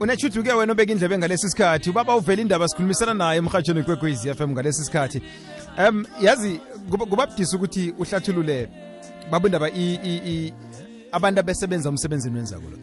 [0.00, 1.90] unetshuduke wena obeka indlebe ngalesi sikhathi.
[1.90, 5.22] Ubaba uvela indaba sikhulumisana naye emhatshweni kwekwez FM ngalesi sikhathi.
[5.78, 6.60] Um yazi
[6.90, 8.68] kubabudisa ukuthi uhlathulule
[9.30, 9.70] babundaba
[11.12, 12.76] abantu abesebenza umsebenzini wenza kulo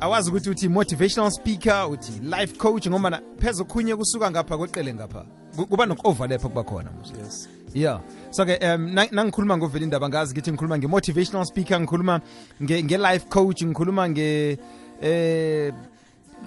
[0.00, 4.94] awazi ukuthi uthi motivational speaker uthi life coach ngoba na- pheze okhunye kusuka ngapha kweqele
[4.94, 5.24] ngapha
[5.70, 6.90] kuba noku-overlap kuba khona
[7.24, 7.48] Yes.
[7.74, 12.20] yeah so-ke um na- nangikhuluma ngovela indaba ngazi ngithi ngikhuluma nge-motivational speaker ngikhuluma
[12.62, 14.58] nge- nge-life coach ngikhuluma nge
[15.02, 15.72] eh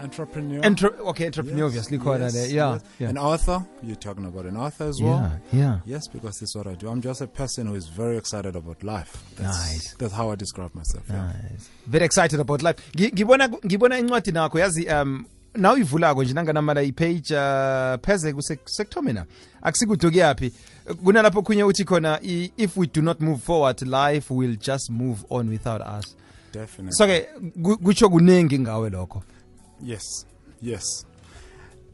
[0.04, 0.62] Entrepreneur.
[0.66, 2.48] Entre- okay, entrepreneur, yes, obviously, khona yes, le.
[2.56, 2.82] Yeah, yes.
[3.00, 3.10] yeah.
[3.10, 3.64] An author.
[3.84, 5.32] You're talking about an author as well.
[5.54, 5.80] yeah, yeah.
[5.86, 6.90] Yes, because this is what I do.
[6.90, 9.18] I'm just a person who is very excited about life.
[9.38, 9.94] That's, Nice.
[10.00, 11.04] That's how I describe myself.
[11.10, 11.28] yeah.
[11.52, 11.70] Nice.
[11.88, 12.78] Very excited about life.
[12.96, 18.34] Ngi- Ngibona ngibona incwadi nakho yazi um naw ivulako nje nanganamala ipage uh, pheze
[18.66, 19.26] sekuthome na
[19.62, 20.52] akusikude kuyaphi
[21.04, 22.20] kunalapho khunye uthi khona
[22.58, 26.16] if we do not move forward life will just move on without us
[26.54, 26.92] Definitely.
[26.94, 27.28] so-ke
[27.64, 29.24] ku- kutsho kuningi ngawe lokho
[29.84, 30.26] yes.
[30.62, 31.06] Yes.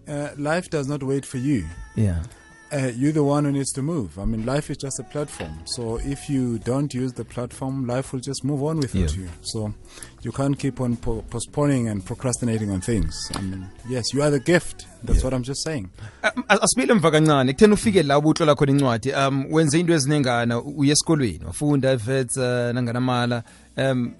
[0.07, 1.65] Uh, life does not wait for you.
[1.95, 2.23] yeah
[2.69, 4.19] Uh, you're the one who needs to move.
[4.19, 5.53] I mean, life is just a platform.
[5.65, 9.21] So if you don't use the platform, life will just move on without Yeah.
[9.23, 9.29] you.
[9.41, 9.73] So
[10.21, 13.15] you can't keep on po- postponing and procrastinating on things.
[13.35, 14.85] I mean, yes, you are the gift.
[15.03, 15.23] That's Yeah.
[15.23, 15.87] what I'm just saying.
[16.23, 20.61] Um, as- asibile mva kancane kutheni ufike la ubutlola khona incwadi um wenze into ezinengana
[20.61, 23.43] uye esikolweni wafunda evets uh, nanganamala
[23.77, 24.13] um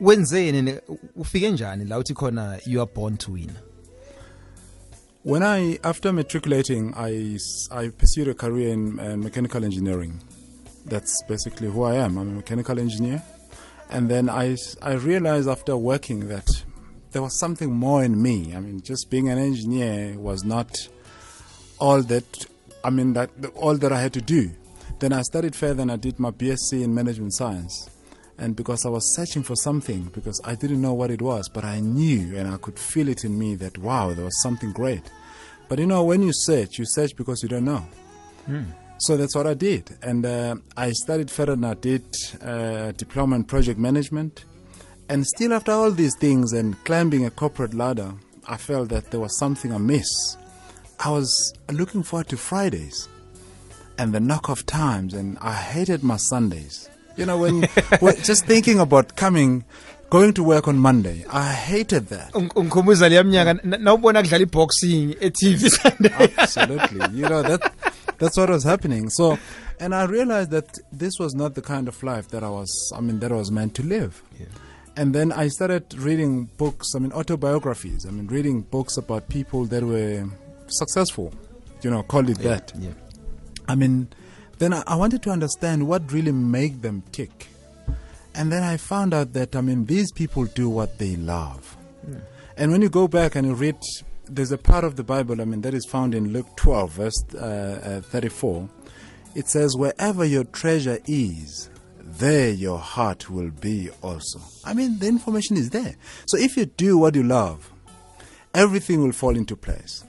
[0.00, 0.74] wenzeni
[1.16, 3.50] ufike njani la uthi khona you are born to win
[5.24, 7.38] When I, after matriculating, I
[7.96, 10.20] pursued a career in uh, mechanical engineering.
[10.84, 12.18] That's basically who I am.
[12.18, 13.22] I'm a mechanical engineer.
[13.88, 16.64] And then I realized after working that
[17.12, 18.52] there was something more in me.
[18.52, 20.88] I mean, just being an engineer was not
[21.78, 22.46] all that,
[22.82, 24.50] I mean, that all that I had to do.
[24.98, 27.88] Then I studied further and I did my BSc in management science.
[28.42, 31.64] And because I was searching for something, because I didn't know what it was, but
[31.64, 35.04] I knew and I could feel it in me that, wow, there was something great.
[35.68, 37.86] But you know, when you search, you search because you don't know.
[38.98, 39.96] So that's what I did.
[40.02, 42.04] And uh, I studied further and I did
[42.42, 44.44] uh, diploma in project management.
[45.08, 48.12] And still, after all these things and climbing a corporate ladder,
[48.48, 50.36] I felt that there was something amiss.
[50.98, 53.08] I was looking forward to Fridays
[53.98, 56.88] and the knock off times, and I hated my Sundays.
[57.16, 57.62] You know, when,
[58.00, 59.64] when just thinking about coming,
[60.10, 62.32] going to work on Monday, I hated that.
[62.32, 65.70] Ungikhumbuza leya mnyaka nawubona kudlala i-boxing e-tv
[66.38, 67.20] Absolutely.
[67.20, 67.72] You know, that
[68.18, 69.10] that's what was happening.
[69.10, 69.38] So,
[69.80, 73.00] and I realized that this was not the kind of life that I was, I
[73.00, 74.22] mean, that I was meant to live.
[74.96, 78.04] And then I started reading books, I mean, autobiographies.
[78.06, 80.26] I mean, reading books about people that were
[80.68, 81.32] successful,
[81.82, 82.72] you know, call it that.
[82.78, 82.90] yeah.
[83.68, 84.08] I mean,
[84.62, 87.48] then I, I wanted to understand what really made them tick.
[88.34, 91.76] And then I found out that, I mean, these people do what they love.
[92.56, 93.76] And when you go back and you read,
[94.26, 97.24] there's a part of the Bible, I mean, that is found in Luke 12, verse
[97.34, 98.68] uh, uh, 34.
[99.34, 101.68] It says, Wherever your treasure is,
[101.98, 104.40] there your heart will be also.
[104.64, 105.96] I mean, the information is there.
[106.26, 107.72] So if you do what you love,
[108.54, 110.04] everything will fall into place.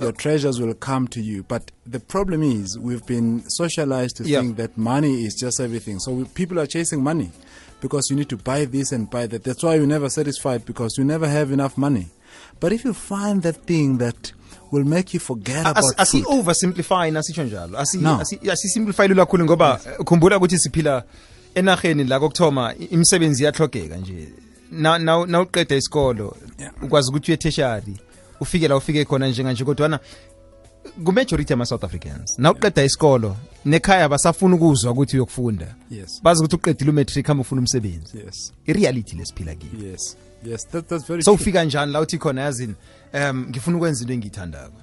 [0.00, 1.44] Your treasures will come to you.
[1.44, 4.40] But the problem is, we've been socialized to Yeah.
[4.40, 5.98] think that money is just everything.
[6.00, 7.30] So we, people are chasing money
[7.80, 9.44] because you need to buy this and buy that.
[9.44, 12.06] That's why you're never satisfied because you never have enough money.
[12.60, 14.32] But if you find that thing that
[14.70, 18.18] will make you forget as, about food, asi-oversimplify nasitsho njalo Asi- No.
[18.20, 21.04] asi- asisimplify lula kakhulu ngoba eh, khumbula ukuthi siphila
[21.54, 24.28] enaheni la kokuthoma imisebenzi iyahlogeka nje
[24.70, 26.36] Na- nawuqeda isikolo
[26.82, 27.96] ukwazi ukuthi uye tertiary
[28.44, 30.00] ufike la ufike khona njenganje kodwana
[31.04, 32.38] kumajority ama-south africans.
[32.38, 35.74] Nawuqeda isikolo nekhaya basafuna ukuzwa ukuthi uyokufunda.
[35.90, 38.18] Yes, bazi ukuthi uqedile umatric hamba ufuna umsebenzi.
[38.18, 39.90] Yes, i-reality lesiphila kiyo.
[39.90, 40.68] Yes, yes.
[40.68, 42.74] That, that's very so ufika njani la uthi khona yazini
[43.14, 44.80] um ngifuna ukwenza into engiyithandako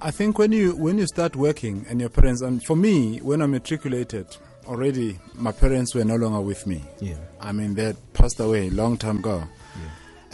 [0.00, 3.42] I think when you when you start working and your parents and for me when
[3.42, 4.26] I matriculated
[4.66, 6.82] already my parents were no longer with me.
[7.00, 7.16] Yeah.
[7.40, 9.44] I mean they passed away long time ago.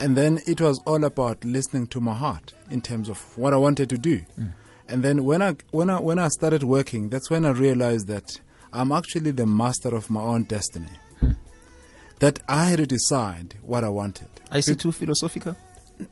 [0.01, 3.59] And then it was all about listening to my heart in terms of what I
[3.59, 4.23] wanted to do.
[4.39, 4.55] Mm.
[4.89, 8.41] And then when I when I when I started working, that's when I realized that
[8.73, 10.91] I'm actually the master of my own destiny.
[11.21, 11.33] Hmm.
[12.19, 14.29] That I had to decide what I wanted.
[14.51, 15.57] i see too philosophical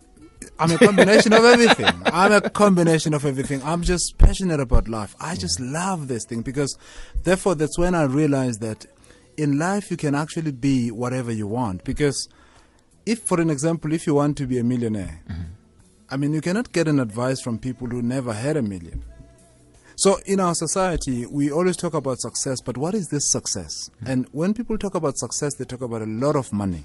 [0.61, 1.93] I'm a combination of everything.
[2.07, 3.63] I'm a combination of everything.
[3.63, 5.15] I'm just passionate about life.
[5.21, 6.77] I just love this thing because,
[7.23, 8.87] therefore, that's when I realized that
[9.37, 11.85] in life you can actually be whatever you want.
[11.85, 12.29] Because,
[13.09, 15.23] if, for an example, if you want to be a millionaire,
[16.11, 19.03] I mean, you cannot get an advice from people who never had a million.
[19.97, 23.91] So in our society, we always talk about success, but what is this success?
[24.07, 26.85] And when people talk about success, they talk about a lot of money.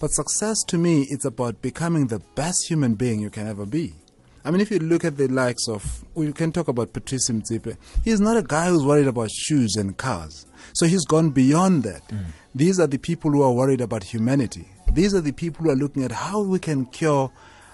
[0.00, 3.94] But success to me, it's about becoming the best human being you can ever be.
[4.42, 7.76] I mean, if you look at the likes of, we can talk about Patrice Motsepe.
[8.04, 10.46] He's not a guy who's worried about shoes and cars.
[10.72, 12.02] So he's gone beyond that.
[12.54, 14.66] These are the people who are worried about humanity.
[14.92, 17.30] These are the people who are looking at how we can cure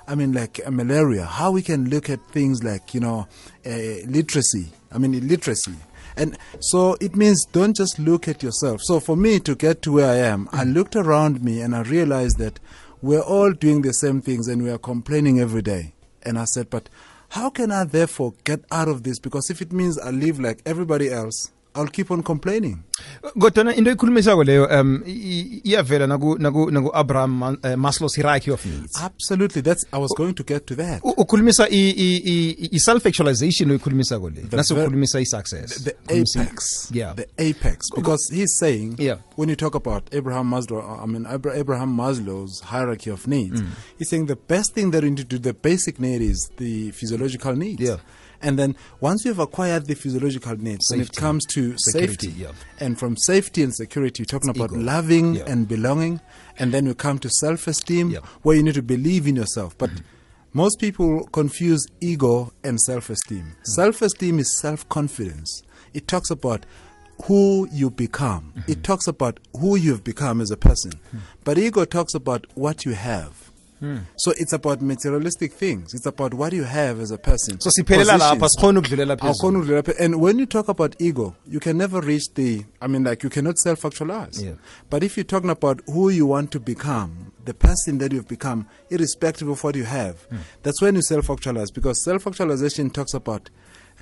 [0.08, 3.26] I mean, like uh, malaria, how we can look at things like, you know,
[3.66, 3.70] uh,
[4.06, 5.74] literacy, I mean, illiteracy.
[6.16, 8.80] And so it means don't just look at yourself.
[8.82, 11.82] So for me to get to where I am, I looked around me and I
[11.82, 12.60] realized that
[13.02, 15.94] we're all doing the same things and we are complaining every day.
[16.22, 16.88] And I said, but
[17.30, 19.18] how can I therefore get out of this?
[19.18, 22.78] Because if it means I live like everybody else, I'll keep on complaining.
[23.38, 25.02] kodwana into ikhulumisako leyo um
[25.64, 29.62] iyavela naku naku naku Abraham Ma- eh, Maslow's hierarchy of needs Absolutely.
[29.62, 31.02] That's I was going to get to that.
[31.02, 35.84] Ukhulumisa i- i- i- i self actualization oyikhulumisako le The nase ver- ukhulumisa i success
[35.84, 36.88] the apex.
[36.92, 37.14] Yeah.
[37.16, 37.78] The apex.
[37.96, 39.18] Because he's saying, Yeah.
[39.36, 43.68] when you talk about Abraham Maslow, I mean, Abraham Maslow's hierarchy of needs, Mm.
[43.98, 46.90] he's saying the best thing that you need to do, the basic need is the
[46.92, 47.82] physiological needs.
[47.82, 47.96] Yeah.
[48.42, 52.52] And then once you've acquired the physiological needs, when it comes to Security, safety, yeah.
[52.80, 54.80] and from safety and security, you're talking about ego.
[54.80, 55.44] loving Yeah.
[55.46, 56.20] and belonging,
[56.58, 58.20] and then you come to self-esteem, Yeah.
[58.42, 59.76] where you need to believe in yourself.
[59.78, 60.04] But Mm-hmm.
[60.52, 63.56] most people confuse ego and self esteem.
[63.60, 63.66] Mm.
[63.66, 65.62] Self esteem is self confidence,
[65.94, 66.66] it talks about
[67.24, 68.70] who you become, Mm-hmm.
[68.72, 70.92] it talks about who you've become as a person.
[71.14, 71.20] Mm.
[71.44, 73.45] But ego talks about what you have.
[73.86, 73.98] Hmm.
[74.16, 75.94] So it's about materialistic things.
[75.94, 77.60] It's about what you have as a person.
[77.60, 78.56] so siphelela lapha Positions.
[78.56, 82.00] sikhona ukudlulela phezulu Awukhona ukudlula phe- And when you talk about ego, you can never
[82.00, 84.42] reach the, I mean, like, you cannot self actualize.
[84.42, 84.54] Yeah.
[84.90, 88.66] But if you're talking about who you want to become, the person that you've become,
[88.90, 90.38] irrespective of what you have, Hmm.
[90.62, 91.70] that's when you self actualize.
[91.70, 93.50] Because self actualization talks about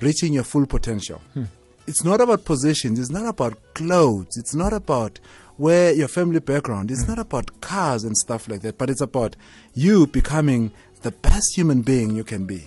[0.01, 1.21] reaching your full potential.
[1.33, 1.43] Hmm.
[1.87, 5.19] It's not about positions, it's not about clothes, it's not about
[5.57, 9.01] where your family background, is it's not about cars and stuff like that, but it's
[9.01, 9.35] about
[9.75, 10.69] you becoming
[11.01, 12.61] the best human being you can be.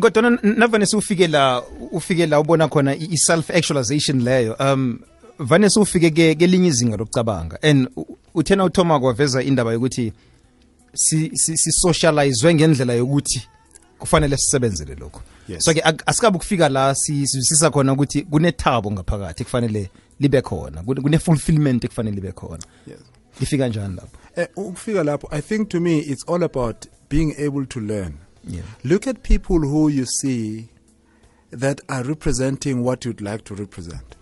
[0.00, 1.62] kodwa navane siwufike la
[1.92, 4.98] ufike la ubona khona i self actualization leyo um
[5.38, 7.88] vane ufike ke kelinye izinga lokucabanga and
[8.34, 10.12] uthena uthoma kwaveza indaba yokuthi
[10.94, 13.48] si si- si-socializwe ngendlela yokuthi
[13.98, 15.64] kufanele sisebenzele lokho Yes.
[15.64, 21.00] so ke asikabe ukufika la sisisa sizwisisa khona ukuthi kunethabo ngaphakathi kufanele libe khona kune-
[21.02, 22.98] kune-fulfillment ekufanele libe khona Yes.
[23.40, 27.66] lifika njani lapho Eh, ukufika lapho, I think to me it's all about being able
[27.66, 28.12] to learn.
[28.48, 28.64] Yeah.
[28.84, 30.68] Look at people who you see
[31.50, 34.16] that are representing what you'd like to represent.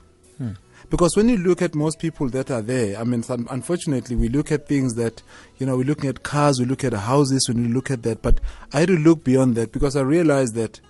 [0.90, 4.28] Because when you look at most people that are there, I mean, some, unfortunately, we
[4.30, 5.22] look at things that,
[5.58, 8.22] you know, we're looking at cars, we look at houses, when we look at that.
[8.22, 8.40] But
[8.72, 10.80] I had to look beyond that because I realized that,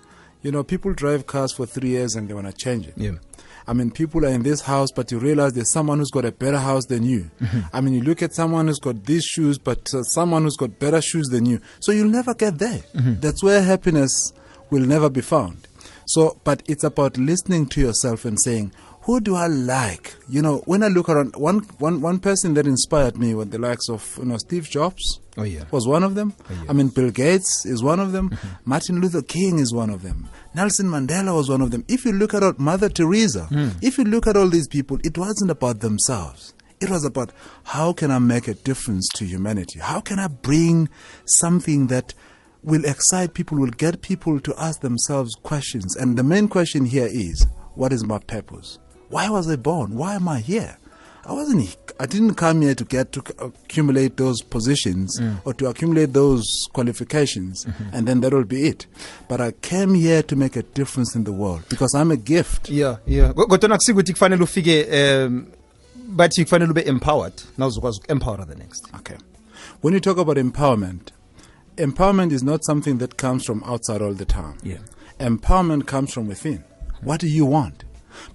[0.41, 2.93] you know, people drive cars for three years and they want to change it.
[2.95, 3.15] Yeah.
[3.69, 6.31] I mean, people are in this house, but you realize there's someone who's got a
[6.31, 7.29] better house than you.
[7.71, 10.79] I mean, you look at someone who's got these shoes, but uh, someone who's got
[10.79, 11.61] better shoes than you.
[11.79, 12.79] So you'll never get there.
[12.95, 14.33] That's where happiness
[14.71, 15.67] will never be found.
[16.07, 20.15] So, but it's about listening to yourself and saying, who do I like?
[20.27, 23.57] You know, when I look around, one, one, one person that inspired me was the
[23.57, 25.63] likes of, you know, Steve Jobs Oh, yeah.
[25.71, 26.33] was one of them.
[26.49, 26.69] Oh, yeah.
[26.69, 28.37] I mean, Bill Gates is one of them.
[28.65, 30.29] Martin Luther King is one of them.
[30.53, 31.85] Nelson Mandela was one of them.
[31.87, 33.69] If you look at all, Mother Teresa, hmm.
[33.81, 36.53] if you look at all these people, it wasn't about themselves.
[36.81, 37.31] It was about
[37.63, 39.79] how can I make a difference to humanity?
[39.79, 40.89] How can I bring
[41.25, 42.13] something that
[42.63, 45.95] will excite people, will get people to ask themselves questions?
[45.95, 48.77] And the main question here is, what is my purpose?
[49.09, 49.95] Why was I born?
[49.95, 50.77] Why am I here?
[51.25, 51.75] I wasn't.
[51.99, 57.67] I didn't come here to get to accumulate those positions or to accumulate those qualifications,
[57.93, 58.87] and then that will be it.
[59.27, 62.69] But I came here to make a difference in the world because I'm a gift.
[62.69, 65.45] yeah yeah Ko- kodwa nakusikuthi kufanele ufike um
[66.15, 69.17] bathi kufanele ube empowered nawuzokwazi uku-empower the next Okay.
[69.81, 71.11] When you talk about empowerment,
[71.77, 74.57] empowerment is not something that comes from outside all the time.
[74.63, 74.79] Yeah.
[75.19, 76.63] Empowerment comes from within.
[77.03, 77.83] What do you want?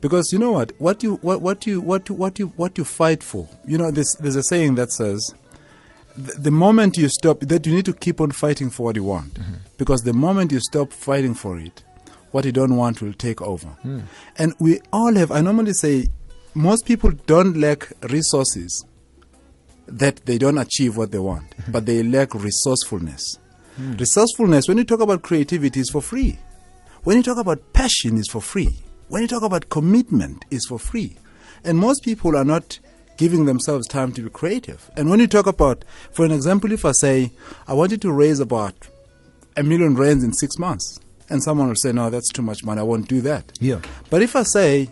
[0.01, 0.73] Because you know what?
[0.79, 3.49] What you what what you what you what you what you fight for.
[3.67, 5.35] You know, there's there's a saying that says
[6.17, 9.05] the, the moment you stop that you need to keep on fighting for what you
[9.05, 9.35] want.
[9.35, 9.55] Mm-hmm.
[9.79, 11.83] Because the moment you stop fighting for it,
[12.31, 13.69] what you don't want will take over.
[13.69, 14.01] Hmm.
[14.39, 16.09] And we all have I normally say
[16.55, 18.85] most people don't lack resources
[19.87, 23.39] that they don't achieve what they want, but they lack resourcefulness.
[23.77, 23.93] Hmm.
[23.97, 26.39] Resourcefulness, when you talk about creativity, is for free.
[27.05, 28.75] When you talk about passion, is for free.
[29.09, 31.17] When you talk about commitment, is for free.
[31.65, 32.79] And most people are not
[33.17, 34.91] giving themselves time to be creative.
[34.97, 37.33] And when you talk about, for an example, if I say,
[37.67, 38.75] I wanted to raise about
[39.57, 40.99] a million rands in six months.
[41.31, 42.81] And someone will say, no, that's too much money.
[42.81, 43.53] I won't do that.
[43.61, 43.81] Yeah.
[44.11, 44.91] But if I say,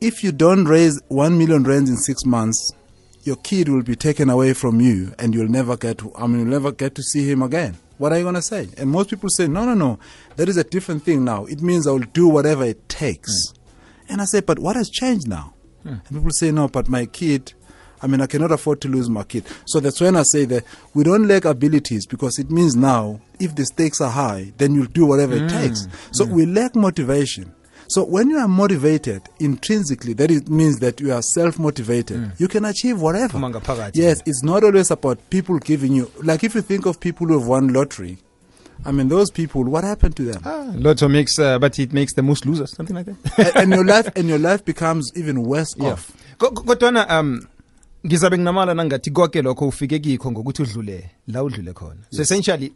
[0.00, 2.72] if you don't raise one million rands in six months,
[3.22, 6.40] your kid will be taken away from you and you'll never get to, I mean,
[6.40, 7.76] you'll never get to see him again.
[7.98, 8.68] What are you going to say?
[8.76, 9.98] And most people say, no, no, no,
[10.36, 11.44] that is a different thing now.
[11.44, 13.50] It means I will do whatever it takes.
[13.50, 14.12] Hmm.
[14.12, 15.54] And I say, but what has changed now?
[15.82, 15.88] Hmm.
[15.88, 17.54] And people say, no, but my kid,
[18.02, 19.44] I mean, I cannot afford to lose my kid.
[19.66, 23.54] So that's when I say that we don't lack abilities because it means now, if
[23.54, 25.84] the stakes are high, then you'll do whatever it takes.
[25.86, 25.92] Hmm.
[26.12, 27.54] So we lack motivation.
[27.88, 32.16] So when you are motivated intrinsically, that it means that you are self-motivated.
[32.16, 32.40] Mm.
[32.40, 33.38] You can achieve whatever.
[33.94, 36.10] Yes, it's not always about people giving you.
[36.22, 38.18] Like if you think of people who have won lottery,
[38.84, 40.42] I mean, those people, what happened to them?
[40.44, 43.56] Ah, Lotto makes, uh, but it makes the most losers, something like that.
[43.56, 45.92] and, your life, and your life becomes even worse Yeah.
[45.92, 46.10] off.
[46.38, 47.46] Ko- ko- kodwana um
[48.06, 52.72] ngizabe nginamala nangathi konke lokho ufike kikho ngokuthi udlule la udlule khona so essentially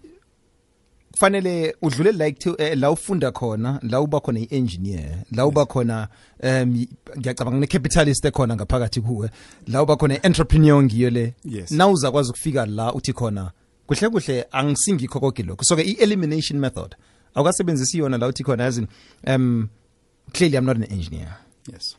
[1.13, 2.27] kufanele udlule la
[2.59, 6.09] eh, la ufunda khona la uba khona i-engineer la uba khona
[6.43, 6.87] um
[7.19, 9.31] ngiyacabanga ne-capitalist ekhona ngaphakathi kuwe
[9.67, 11.71] la uba khona i-entrepreneur ngiyo le Yes.
[11.71, 13.51] na uzakwazi ukufika la uthi khona
[13.87, 16.95] kuhle kuhle angisingikho konke lokho so-ke i-elimination method
[17.35, 18.87] awukasebenzisi yona la uthi khona yazi
[19.27, 19.69] um
[20.33, 21.37] clearly i'm not an engineer
[21.73, 21.97] Yes.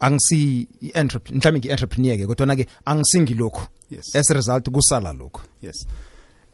[0.00, 4.16] angisi mhlawumbe ngi-entrepreneur ke kodwana ke angisingilokhu Yes.
[4.16, 5.86] as a result kusala lokhu Yes.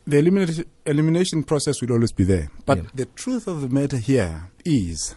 [0.07, 2.51] The elimination, elimination process will always be there.
[2.67, 2.85] But Yeah.
[2.95, 5.15] the truth of the matter here is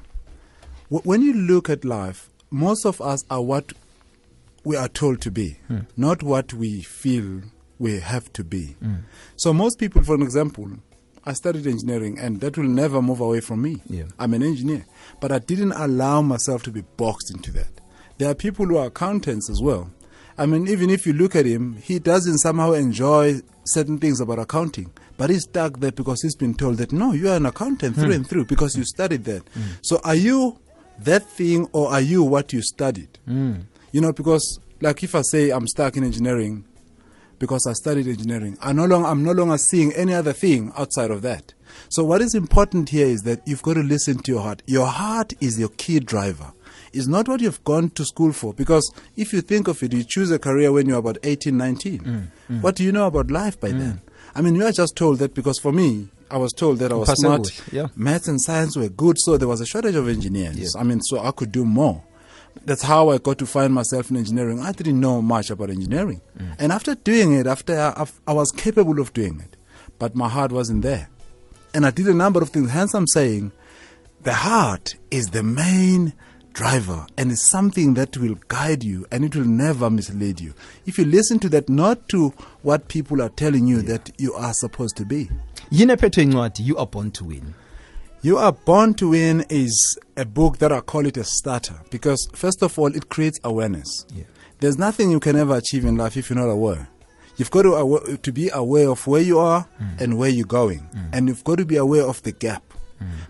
[0.89, 3.73] wh- when you look at life, most of us are what
[4.63, 5.79] we are told to be, hmm.
[5.97, 7.41] not what we feel
[7.79, 8.75] we have to be.
[8.79, 8.95] Hmm.
[9.35, 10.69] So, most people, for an example,
[11.25, 13.81] I studied engineering and that will never move away from me.
[13.89, 14.03] Yeah.
[14.19, 14.85] I'm an engineer.
[15.21, 17.69] But I didn't allow myself to be boxed into that.
[18.17, 19.89] There are people who are accountants as well.
[20.37, 24.39] I mean, even if you look at him, he doesn't somehow enjoy certain things about
[24.39, 27.95] accounting, but he's stuck there because he's been told that no, you are an accountant
[27.95, 28.11] through hmm.
[28.11, 29.43] and through because you studied that.
[29.53, 29.61] Hmm.
[29.81, 30.59] So, are you
[30.99, 33.19] that thing or are you what you studied?
[33.25, 33.61] Hmm.
[33.91, 36.65] You know, because like if I say I'm stuck in engineering,
[37.43, 38.57] because I studied engineering.
[38.61, 41.53] I no longer, I'm no longer seeing any other thing outside of that.
[41.89, 44.61] So what is important here is that you've got to listen to your heart.
[44.65, 46.53] Your heart is your key driver.
[46.93, 48.53] It's not what you've gone to school for.
[48.53, 51.99] Because if you think of it, you choose a career when you're about 18, 19.
[51.99, 52.61] Mm, mm.
[52.61, 53.79] What do you know about life by mm.
[53.79, 54.01] then?
[54.35, 56.95] I mean, you are just told that because for me, I was told that I
[56.95, 57.73] was Upase smart.
[57.73, 57.87] yeah.
[57.95, 60.57] Maths and science were good, so there was a shortage of engineers.
[60.57, 60.79] Yeah.
[60.79, 62.03] I mean, so I could do more.
[62.65, 64.59] That's how I got to find myself in engineering.
[64.59, 66.21] I didn't know much about engineering.
[66.59, 69.57] And after doing it, after I, I was capable of doing it,
[69.99, 71.09] but my heart wasn't there.
[71.73, 72.69] And I did a number of things.
[72.69, 73.51] Hence, I'm saying
[74.21, 76.13] the heart is the main
[76.53, 80.53] driver and it's something that will guide you and it will never mislead you.
[80.85, 84.53] If you listen to that, not to what people are telling you that you are
[84.53, 85.29] supposed to be.
[85.71, 87.53] yini ephethwe incwadi you are born to win
[88.25, 92.25] You Are Born to Win is a book that I call it a starter because,
[92.33, 94.05] first of all, it creates awareness.
[94.15, 94.23] Yeah.
[94.61, 96.87] There's nothing you can ever achieve in life if you're not aware.
[97.35, 99.99] You've got to, awa- to be aware of where you are mm.
[99.99, 101.09] and where you're going, mm.
[101.11, 102.63] and you've got to be aware of the gap.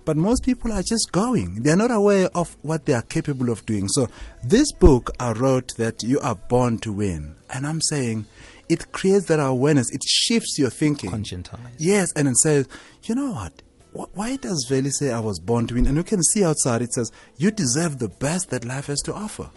[0.06, 1.64] But most people are just going.
[1.64, 3.88] They're not aware of what they are capable of doing.
[3.88, 4.08] So,
[4.44, 7.36] this book I wrote that you are born to win.
[7.50, 8.26] And I'm saying
[8.70, 11.12] it creates that awareness, it shifts your thinking.
[11.12, 12.68] conscientize Yes, and it says,
[13.04, 13.62] you know what?
[14.16, 15.86] Why does Veli say I was born to win?
[15.86, 19.14] And you can see outside it says, you deserve the best that life has to
[19.14, 19.52] offer.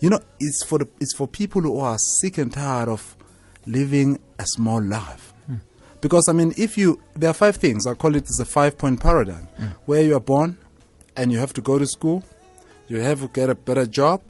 [0.00, 3.16] You know, it's for the, it's for people who are sick and tired of
[3.64, 5.31] living a small life.
[6.02, 9.00] Because I mean, if you there are five things I call it a five point
[9.00, 9.48] paradigm,
[9.86, 10.58] where you are born,
[11.16, 12.22] and you have to go to school,
[12.88, 14.20] you have to get a better job,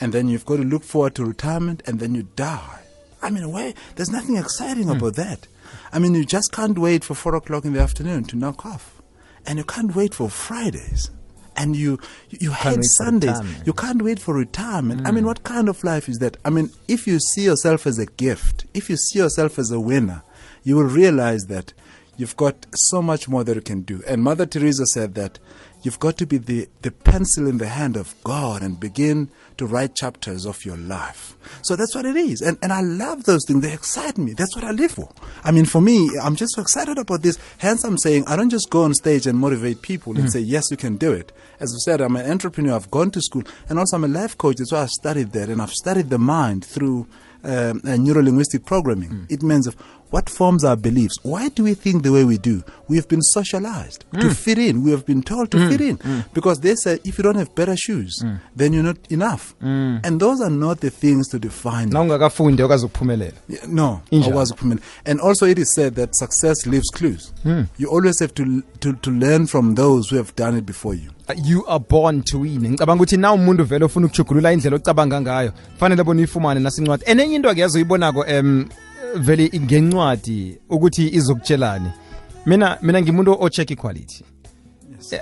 [0.00, 2.80] and then you've got to look forward to retirement, and then you die.
[3.22, 5.48] I mean, where there's nothing exciting about that.
[5.92, 9.00] I mean, you just can't wait for four o'clock in the afternoon to knock off,
[9.46, 11.10] and you can't wait for Fridays,
[11.56, 13.40] and you you, you hate Sundays.
[13.64, 15.06] You can't wait for retirement.
[15.06, 16.36] I mean, what kind of life is that?
[16.44, 19.80] I mean, if you see yourself as a gift, if you see yourself as a
[19.80, 20.22] winner,
[20.66, 21.72] you will realize that
[22.16, 24.02] you've got so much more that you can do.
[24.06, 25.38] And Mother Teresa said that
[25.82, 29.64] you've got to be the, the pencil in the hand of God and begin to
[29.66, 31.36] write chapters of your life.
[31.62, 32.40] So that's what it is.
[32.40, 33.62] And, and I love those things.
[33.62, 34.32] They excite me.
[34.32, 35.08] That's what I live for.
[35.44, 37.38] I mean, for me, I'm just so excited about this.
[37.58, 40.64] Hence, I'm saying I don't just go on stage and motivate people and say, yes,
[40.72, 41.30] you can do it.
[41.60, 42.74] As I said, I'm an entrepreneur.
[42.74, 44.56] I've gone to school and also I'm a life coach.
[44.56, 47.06] That's why I've studied that and I've studied the mind through
[47.44, 49.26] um, uh, neuro linguistic programming.
[49.30, 49.76] It means of
[50.10, 51.18] what forms our beliefs.
[51.22, 52.62] Why do we think the way we do?
[52.88, 54.20] We have been socialized mm.
[54.20, 54.82] to fit in.
[54.82, 55.70] We have been told to mm.
[55.70, 56.24] fit in mm.
[56.32, 59.54] because they say if you don't have better shoes, then you're not enough.
[59.60, 61.90] And those are not the things to define.
[63.48, 64.02] Yeah, No.
[65.04, 67.32] And also, it is said that success leaves clues.
[67.76, 71.10] You always have to, to to learn from those who have done it before you.
[71.34, 75.52] you are born to win ngicabanga ukuthi na umuntu vele ofuna ukujugulula indlela ocabanga ngayo
[75.78, 78.68] fanele bona uyifumane nasincwadi and enye into ake uyibonako um
[79.18, 81.90] vele ngencwadi ukuthi izokutshelani.
[82.46, 84.24] Mina mina ngimuntu o-check equality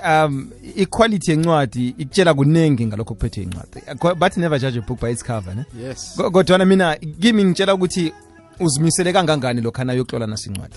[0.03, 5.23] um equality yencwadi ikutshela kuningi ngalokho kuphethe incwadi but never judge a book by its
[5.23, 5.65] cover ne?
[5.87, 6.15] Yes.
[6.31, 8.13] Kodwana mina kimi ngitshela ukuthi
[8.59, 10.75] uzimisele kangangani lokhana yokuhlola nasincwadi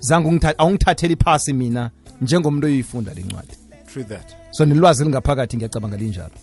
[0.00, 3.56] zange ungitha- awungithatheli phasi mina njengomuntu oyoyifunda le ncwadi.
[4.50, 6.34] So nelwazi lingaphakathi ngiyacabanga linjalo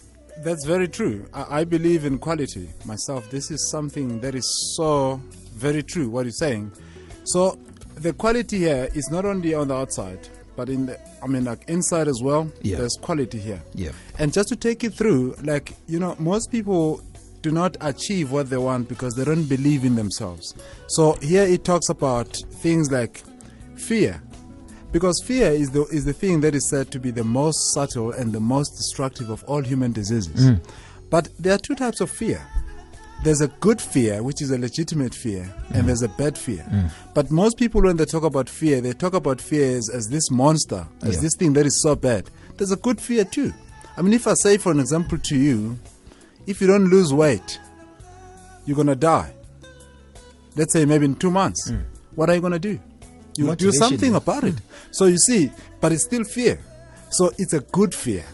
[0.41, 1.25] That's very true.
[1.33, 3.29] I, I believe in quality myself.
[3.29, 5.21] This is something that is so
[5.53, 6.71] very true, what you're saying.
[7.25, 7.59] So
[7.95, 11.67] the quality here is not only on the outside, but in the, I mean, like
[11.67, 12.51] inside as well.
[12.61, 12.77] Yeah.
[12.77, 13.61] There's quality here.
[13.73, 13.91] Yeah.
[14.17, 17.01] And just to take it through, like, you know, most people
[17.41, 20.53] do not achieve what they want because they don't believe in themselves.
[20.87, 22.27] So here it talks about
[22.61, 23.21] things like
[23.75, 24.21] fear.
[24.91, 28.11] Because fear is the is the thing that is said to be the most subtle
[28.11, 30.49] and the most destructive of all human diseases.
[30.49, 30.61] Mm.
[31.09, 32.41] But there are two types of fear.
[33.23, 35.43] There's a good fear, which is a legitimate fear,
[35.73, 35.85] and mm.
[35.87, 36.65] there's a bad fear.
[36.71, 36.89] Mm.
[37.13, 40.31] But most people, when they talk about fear, they talk about fear as, as this
[40.31, 41.21] monster, as Yeah.
[41.21, 42.29] this thing that is so bad.
[42.57, 43.53] There's a good fear too.
[43.97, 45.77] I mean, if I say, for an example, to you,
[46.47, 47.59] if you don't lose weight,
[48.65, 49.33] you're gonna die.
[50.55, 51.71] Let's say maybe in two months.
[52.15, 52.79] What are you gonna do?
[53.39, 54.55] You do something about it.
[54.91, 56.59] So you see, but it's still fear.
[57.09, 58.25] So it's a good fear.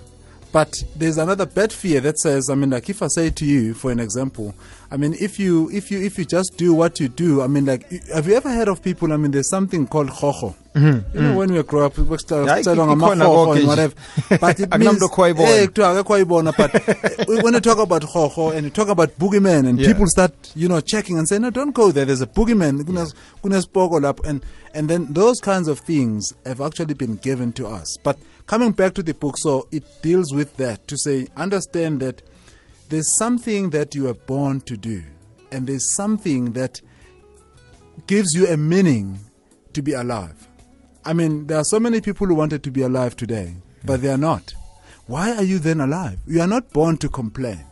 [0.55, 3.74] But there's another bad fear that says, I mean, like if I say to you,
[3.74, 4.55] for an example,
[4.89, 7.65] I mean, if you if you if you just do what you do, I mean,
[7.65, 9.12] like, have you ever heard of people?
[9.12, 10.55] I mean, there's something called khocho.
[10.75, 13.01] You know, when we grow up, we were still Yeah, on and
[13.67, 13.93] whatever.
[14.39, 16.53] But it means, okhwayibona.
[16.53, 19.88] eh, but when you talk about khocho and you talk about boogeyman and Yeah.
[19.88, 22.05] people start, you know, checking and saying, no, don't go there.
[22.05, 22.83] There's a boogeyman.
[22.83, 24.25] Lapho.
[24.25, 24.41] And,
[24.74, 27.97] and then those kinds of things have actually been given to us.
[28.03, 32.22] But coming back to the book, so it deals with that to say, understand that
[32.89, 35.03] there's something that you are born to do.
[35.51, 36.81] And there's something that
[38.07, 39.20] gives you a meaning
[39.74, 40.48] to be alive.
[41.05, 44.09] I mean, there are so many people who wanted to be alive today, but they
[44.09, 44.53] are not.
[45.07, 46.20] Why are you then alive?
[46.27, 47.63] You are not born to complain,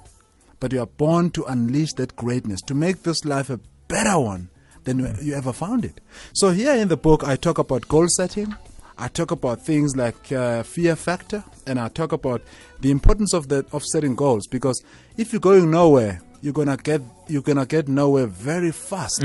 [0.60, 4.50] but you are born to unleash that greatness, to make this life a better one
[4.84, 6.00] than you- ever found it.
[6.34, 8.54] So, here in the book, I talk about goal setting,
[8.98, 12.42] I talk about things like uh, fear factor, and I talk about
[12.82, 14.48] the importance of the of setting goals.
[14.48, 14.84] Because
[15.18, 19.22] if you're going nowhere, you're gonna get you're gonna get nowhere very fast.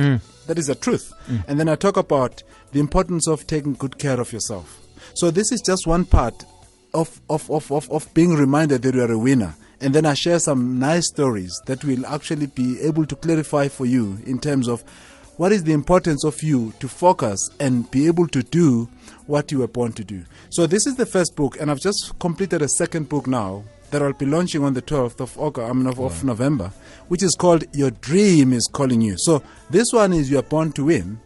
[0.46, 1.12] That is the truth.
[1.46, 4.80] And then I talk about the importance of taking good care of yourself.
[5.14, 6.44] So this is just one part
[6.94, 9.54] of of, of, of, of being reminded that you are a winner.
[9.80, 13.86] And then I share some nice stories that will actually be able to clarify for
[13.86, 14.82] you in terms of
[15.38, 18.88] what is the importance of you to focus and be able to do
[19.26, 20.24] what you were born to do.
[20.50, 24.02] So this is the first book, and I've just completed a second book now that
[24.02, 26.72] I'll be launching on the 12th of August, I mean of, of November,
[27.06, 29.14] which is called Your Dream is Calling You.
[29.16, 31.20] So this one is You Are Born to Win,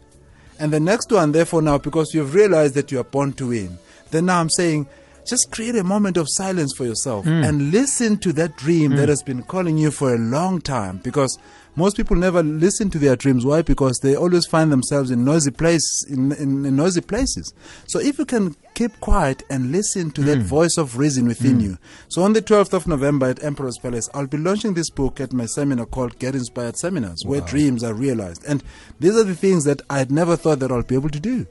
[0.59, 3.79] and the next one, therefore, now because you've realized that you are born to win,
[4.11, 4.87] then now I'm saying
[5.25, 7.43] just create a moment of silence for yourself hmm.
[7.43, 9.09] and listen to that dream that hmm.
[9.09, 11.37] has been calling you for a long time because
[11.75, 13.45] most people never listen to their dreams.
[13.45, 13.61] Why?
[13.61, 17.53] Because they always find themselves in noisy place in, in, in noisy places.
[17.87, 20.43] So if you can keep quiet and listen to that hmm.
[20.43, 21.61] voice of reason within hmm.
[21.61, 21.77] you.
[22.09, 25.31] So on the 12th of november at emperor's palace i'll be launching this book at
[25.31, 28.43] my seminar called get inspired seminars where dreams are realized.
[28.47, 28.63] And
[28.99, 31.45] these are the things that i had never thought that i'll be able to do.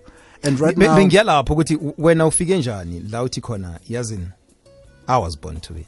[0.45, 4.29] And right Be- now bengiya lapho ukuthi wena ufike njani la uthi khona yazini
[5.07, 5.85] i was born to win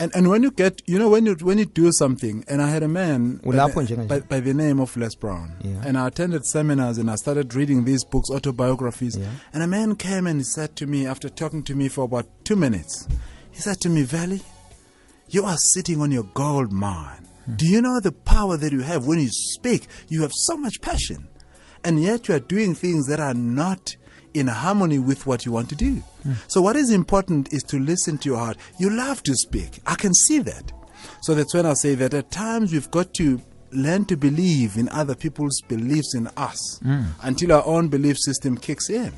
[0.00, 2.68] And and when you get, you know, when you when you do something, and I
[2.70, 5.82] had a man by the, by, by the name of Les Brown, Yeah.
[5.86, 9.26] and I attended seminars and I started reading these books, autobiographies, Yeah.
[9.52, 12.26] and a man came and he said to me after talking to me for about
[12.44, 13.06] two minutes,
[13.50, 14.40] he said to me, "Veli,
[15.28, 17.26] you are sitting on your gold mine.
[17.56, 19.86] Do you know the power that you have when you speak?
[20.08, 21.28] You have so much passion,
[21.84, 23.96] and yet you are doing things that are not."
[24.34, 26.02] In harmony with what you want to do.
[26.46, 28.56] So, what is important is to listen to your heart.
[28.78, 29.80] You love to speak.
[29.86, 30.72] I can see that.
[31.22, 33.40] So, that's when I say that at times we've got to
[33.72, 37.06] learn to believe in other people's beliefs in us mm.
[37.22, 39.12] until our own belief system kicks in.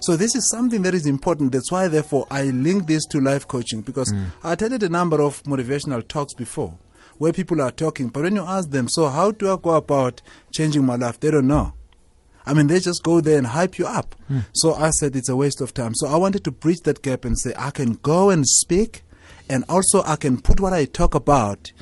[0.00, 1.52] So this is something that is important.
[1.52, 4.26] That's why, therefore, I link this to life coaching because mm.
[4.42, 6.78] I attended a number of motivational talks before,
[7.18, 8.08] where people are talking.
[8.08, 11.20] But when you ask them, so how do I go about changing my life?
[11.20, 11.74] They don't know.
[12.46, 14.14] I mean, they just go there and hype you up.
[14.28, 14.40] Hmm.
[14.52, 15.94] So I said it's a waste of time.
[15.94, 19.02] So I wanted to bridge that gap and say I can go and speak,
[19.48, 21.72] and also I can put what I talk about.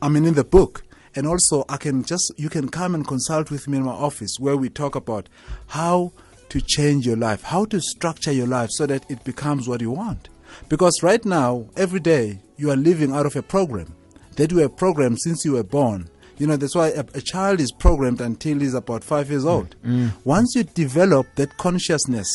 [0.00, 3.50] I mean, in the book, and also I can just you can come and consult
[3.50, 5.28] with me in my office where we talk about
[5.68, 6.12] how
[6.48, 9.90] to change your life, how to structure your life so that it becomes what you
[9.90, 10.28] want.
[10.68, 13.94] Because right now, every day you are living out of a program
[14.36, 16.08] that you were programmed since you were born.
[16.42, 19.76] You know, that's why a, a child is programmed until he's about five years old.
[19.86, 20.10] Mm.
[20.24, 22.28] Once you develop that consciousness,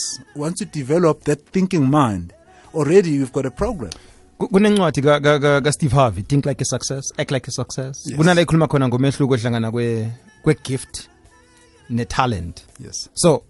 [0.43, 2.31] once you develop that thinking mind,
[2.73, 3.91] already you've got a program.
[4.39, 8.17] Kunencwadi kasteve ka- ka- ka-steve harvey think like a success act like a success Yes.
[8.19, 10.09] kunala ikhuluma khona ngomehluko ohlangana kwe-
[10.43, 11.09] kwe-gift
[11.89, 13.09] ne-talent Yes.
[13.13, 13.43] so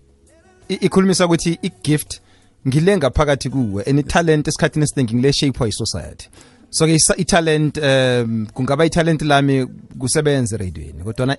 [0.70, 2.22] ikhulumisa ukuthi i-gift
[2.68, 6.30] ngile ngaphakathi kuwe and i-talent esikhathini esiningi ngile shape yi-society
[6.70, 9.66] so-ke italent i-talent um kungaba i-talent lami
[10.00, 11.38] kusebenza eradiweni kodwana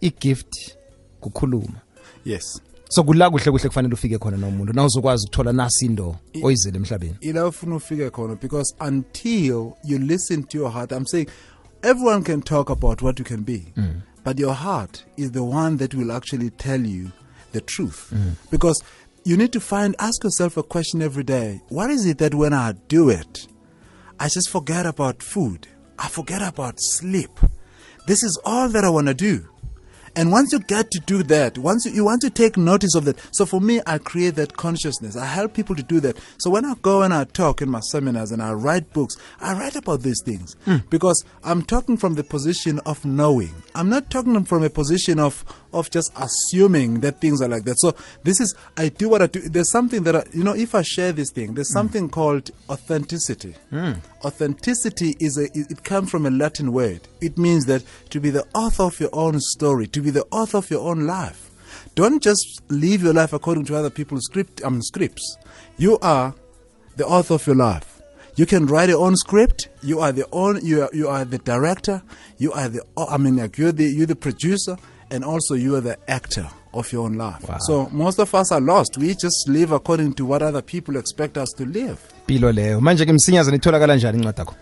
[0.00, 0.76] i-gift
[1.20, 1.80] kukhuluma
[2.24, 2.60] Yes.
[2.88, 7.14] so kula kuhle kuhle kufanele ufike khona nomuntu na uzokwazi ukuthola nasi into oyizele emhlabeni
[7.20, 11.26] ila ufuna ufike khona because until you listen to your heart i'm saying
[11.82, 14.00] everyone can talk about what you can be mm.
[14.24, 17.08] but your heart is the one that will actually tell you
[17.52, 18.32] the truth mm.
[18.50, 18.84] because
[19.24, 22.52] you need to find ask yourself a question every day what is it that when
[22.52, 23.48] i do it
[24.20, 25.66] i just forget about food.
[25.98, 27.30] I forget about sleep.
[28.06, 29.48] This is all that i want to do
[30.16, 33.04] and once you get to do that, once you, you want to take notice of
[33.04, 33.18] that.
[33.32, 35.16] So for me, I create that consciousness.
[35.16, 36.16] I help people to do that.
[36.38, 39.54] So when I go and I talk in my seminars and I write books, I
[39.54, 40.76] write about these things hmm.
[40.90, 43.54] because I'm talking from the position of knowing.
[43.74, 47.78] I'm not talking from a position of of just assuming that things are like that.
[47.80, 49.40] So this is I do what I do.
[49.40, 50.54] There's something that I, you know.
[50.54, 51.78] If I share this thing, there's hmm.
[51.78, 53.56] something called authenticity.
[53.70, 53.94] Hmm.
[54.24, 57.00] Authenticity is a it, it comes from a Latin word.
[57.20, 60.58] It means that to be the author of your own story, to be the author
[60.58, 61.50] of your own life.
[61.94, 65.36] Don't just live your life according to other people's script um, scripts.
[65.78, 66.34] You are
[66.96, 68.02] the author of your life.
[68.36, 69.68] You can write your own script.
[69.82, 70.60] You are the own.
[70.64, 72.02] You are, you are the director.
[72.38, 72.82] You are the.
[72.96, 74.76] I mean, like you're the you're the producer,
[75.10, 77.48] and also you are the actor of your own life.
[77.48, 77.58] Wow.
[77.60, 78.98] So most of us are lost.
[78.98, 81.98] We just live according to what other people expect us to live.
[82.28, 84.54] leyo manje ke msinyazana itholakala njani incwadi yakho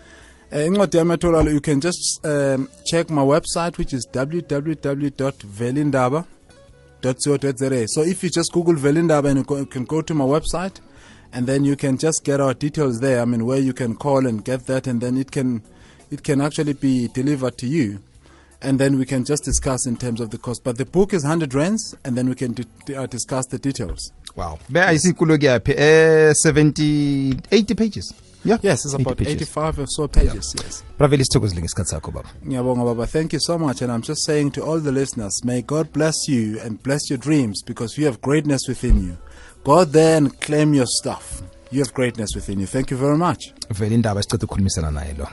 [0.67, 6.25] incwadi yami etholakala, you can just um, check my website which is www velindaba
[7.01, 10.25] www.velindaba.co.za so if you just google velindaba and you, go, you can go to my
[10.25, 10.79] website
[11.33, 13.19] and then you can just get our details there.
[13.21, 15.63] I mean where you can call and get that and then it can
[16.11, 17.99] it can actually be delivered to you.
[18.61, 20.63] And then we can just discuss in terms of the cost.
[20.63, 22.55] But the book is 100 rands and then we can
[22.95, 24.13] uh, discuss the details.
[24.35, 24.59] Wow.
[24.71, 28.13] Be ayisinkulu kuyaphi eh 70 80 pages
[28.45, 33.07] yeah yes it's about 85 or so pages yes sithokozile ngesikhathi sakho baba Ngiyabonga Baba.
[33.07, 33.81] Thank you so much.
[33.81, 37.19] And I'm just saying to all the listeners, may God bless you and bless your
[37.19, 39.17] dreams because you have greatness within you.
[39.63, 41.41] Go there and claim your stuff.
[41.71, 42.67] You have greatness within you.
[42.67, 43.53] Thank you very much.
[43.69, 45.27] vele indaba ukukhulumisana naye lo